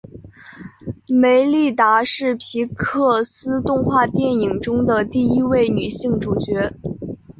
[1.09, 6.73] 梅莉达是皮克斯动画电影中的第一位女性主角。